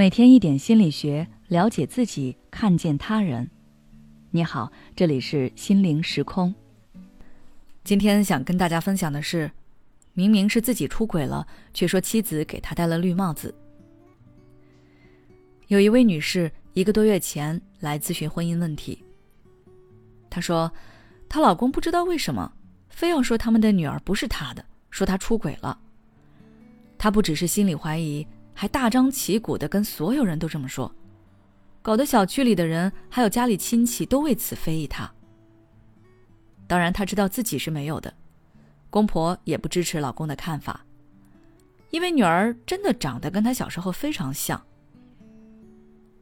[0.00, 3.50] 每天一点心理学，了解自己，看见他人。
[4.30, 6.54] 你好，这里是心灵时空。
[7.84, 9.50] 今天想跟大家分享的是，
[10.14, 13.54] 明明是自己出轨了，却说妻子给他戴了绿帽子。
[15.66, 19.04] 有一位女士一个多月前来咨询婚姻问题。
[20.30, 20.72] 她说，
[21.28, 22.50] 她老公不知道为什么，
[22.88, 25.78] 非要说他们的女儿不是他的，说他出轨了。
[26.96, 28.26] 她不只是心里怀疑。
[28.60, 30.94] 还大张旗鼓的跟所有人都这么说，
[31.80, 35.10] 搞得小区里的人还有家里亲戚都为此非议他。
[36.66, 38.12] 当然，他知道自己是没有的，
[38.90, 40.84] 公婆也不支持老公的看法，
[41.88, 44.62] 因为女儿真的长得跟他小时候非常像。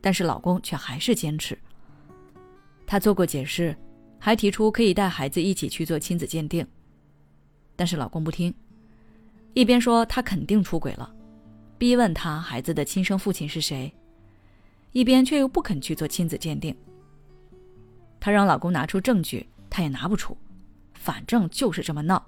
[0.00, 1.56] 但是老公却还是坚持。
[2.84, 3.76] 他做过解释，
[4.18, 6.66] 还提出可以带孩子一起去做亲子鉴定，
[7.76, 8.52] 但是老公不听，
[9.52, 11.14] 一边说他肯定出轨了。
[11.78, 13.92] 逼问她孩子的亲生父亲是谁，
[14.92, 16.74] 一边却又不肯去做亲子鉴定。
[18.20, 20.36] 她让老公拿出证据，他也拿不出，
[20.94, 22.24] 反正就是这么闹。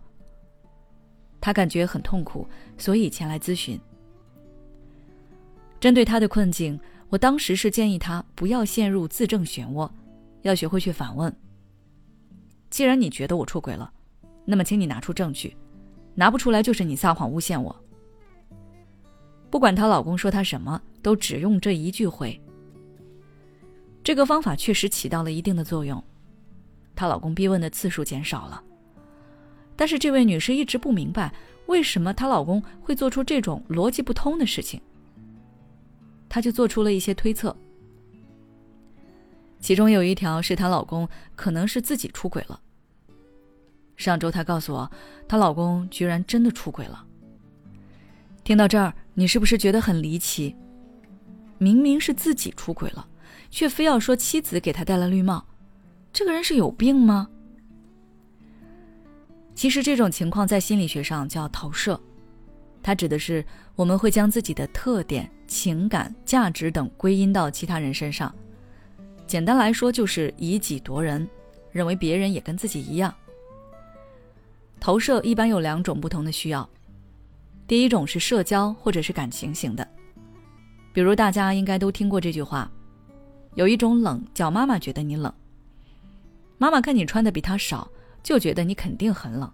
[1.40, 3.80] 她感觉很痛苦，所以前来咨询。
[5.78, 9.88] 针对她的困境，我当时是建议她不要陷入自证漩涡，
[10.42, 11.34] 要学会去反问。
[12.68, 13.90] 既然你觉得我出轨了，
[14.44, 15.56] 那么请你拿出证据，
[16.14, 17.74] 拿不出来就是你撒谎诬陷我。
[19.56, 22.38] 不管她老公说她什么，都只用这一句回。
[24.04, 26.04] 这个方法确实起到了一定的作用，
[26.94, 28.62] 她老公逼问的次数减少了。
[29.74, 31.32] 但是这位女士一直不明白，
[31.68, 34.78] 为什么她老公会做出这种逻辑不通的事情。
[36.28, 37.56] 她就做出了一些推测，
[39.58, 42.60] 其中有一条是她老公可能是自己出轨了。
[43.96, 44.90] 上周她告诉我，
[45.26, 47.06] 她老公居然真的出轨了。
[48.44, 48.92] 听到这儿。
[49.18, 50.54] 你是不是觉得很离奇？
[51.56, 53.08] 明明是自己出轨了，
[53.50, 55.42] 却非要说妻子给他戴了绿帽，
[56.12, 57.26] 这个人是有病吗？
[59.54, 61.98] 其实这种情况在心理学上叫投射，
[62.82, 63.42] 它指的是
[63.74, 68.32] 我们会将自己的特点、情感、价值等归因到其他人身上。
[69.26, 71.26] 简单来说就是以己夺人，
[71.72, 73.12] 认为别人也跟自己一样。
[74.78, 76.68] 投射一般有两种不同的需要。
[77.66, 79.86] 第一种是社交或者是感情型的，
[80.92, 82.70] 比如大家应该都听过这句话：
[83.54, 85.32] 有一种冷叫妈妈觉得你冷，
[86.58, 87.90] 妈妈看你穿的比她少，
[88.22, 89.52] 就觉得你肯定很冷，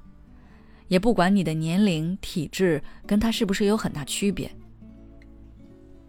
[0.88, 4.50] 也不管你的年龄、体质跟她是不是有很大区别。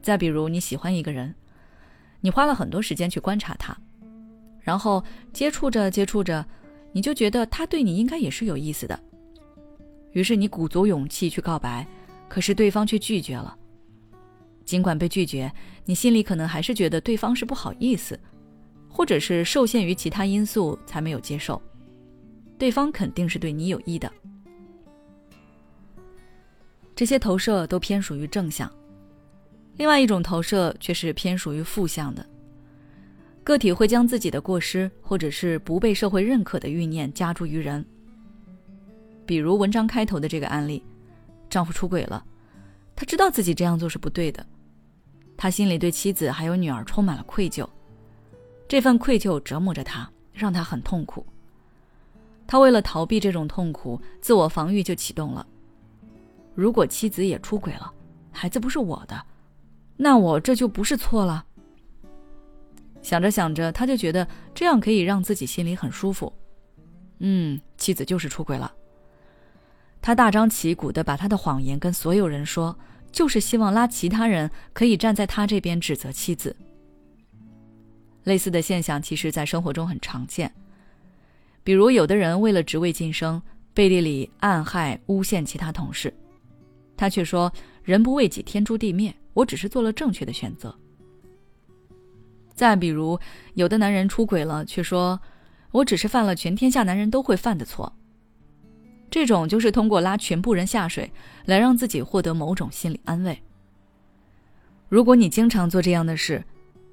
[0.02, 1.34] 再比如你喜欢一个人，
[2.20, 3.78] 你花了很多时间去观察他，
[4.60, 6.46] 然后接触着接触着，
[6.92, 9.00] 你就觉得他对你应该也是有意思的。
[10.14, 11.86] 于是你鼓足勇气去告白，
[12.30, 13.56] 可是对方却拒绝了。
[14.64, 15.52] 尽管被拒绝，
[15.84, 18.18] 你心里可能还是觉得对方是不好意思，
[18.88, 21.62] 或者是受限于其他因素才没有接受。
[22.58, 24.10] 对方肯定是对你有意的。
[26.96, 28.72] 这些投射都偏属于正向，
[29.78, 32.26] 另外一种投射却是偏属于负向的。
[33.44, 37.86] 个体会将自己的过失或者是不被社会认可的欲念加诸于人。
[39.26, 40.84] 比如文章开头的这个案例，
[41.50, 42.24] 丈夫出轨了，
[42.96, 44.46] 他知道自己这样做是不对的，
[45.38, 47.68] 他心里对妻子还有女儿充满了愧疚，
[48.68, 51.26] 这份愧疚折磨着他，让他很痛苦。
[52.46, 55.48] 他为了逃避这种痛苦，自我防御就启动了。
[56.54, 57.92] 如果妻子也出轨了，
[58.32, 59.26] 孩子不是我的，
[59.96, 61.46] 那我这就不是错了。
[63.02, 66.32] 想着想着，他就觉得这样可以让自己心里很舒服。
[67.20, 68.72] 嗯，妻子就是出轨了。
[70.04, 72.78] 他大张旗鼓的把他的谎言跟所有人说，
[73.10, 76.54] 就是希望拉其他人可以站在他这边指责妻子。
[78.26, 80.54] 类似的现象其实，在生活中很常见。
[81.64, 83.42] 比如，有的人为了职位晋升，
[83.74, 86.14] 背地里暗害、诬陷其他同事，
[86.98, 87.50] 他却说
[87.82, 89.16] ：“人不为己，天诛地灭。
[89.34, 90.78] 我只是做了正确的选择。”
[92.54, 93.18] 再比如，
[93.54, 95.18] 有的男人出轨了，却说
[95.72, 97.96] ：“我只是犯了全天下男人都会犯的错。”
[99.14, 101.12] 这种就是通过拉全部人下水，
[101.46, 103.44] 来让自己获得某种心理安慰。
[104.90, 106.44] 如果你经常做这样的事，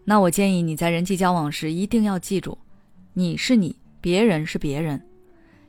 [0.04, 2.58] 那我建议你在人际交往时一定要记住：
[3.14, 5.02] 你是你，别人是别人。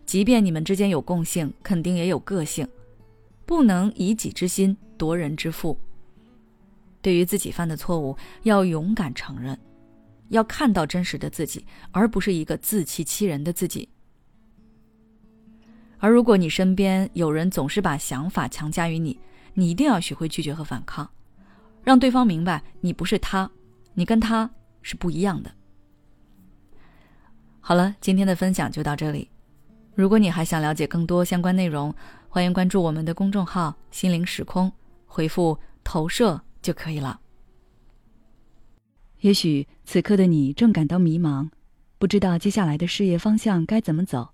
[0.05, 2.67] 即便你们之间有共性，肯定也有个性，
[3.45, 5.79] 不能以己之心夺人之腹。
[7.01, 9.57] 对于自己犯的错误，要勇敢承认，
[10.27, 13.87] 要看到真实的自己，而不是一个自欺欺人的自己。
[16.03, 19.17] 而如果你身边有人总是把想法强加于你，
[19.53, 21.07] 你一定要学会拒绝和反抗，
[21.83, 23.49] 让对方明白你不是他，
[23.93, 24.49] 你跟他
[24.81, 25.51] 是不一样的。
[27.59, 29.29] 好了，今天的分享就到这里。
[29.93, 31.93] 如果你还想了解更多相关内容，
[32.27, 34.71] 欢迎关注我们的公众号“心灵时空”，
[35.05, 37.19] 回复“投射”就可以了。
[39.19, 41.47] 也许此刻的你正感到迷茫，
[41.99, 44.33] 不知道接下来的事业方向该怎么走；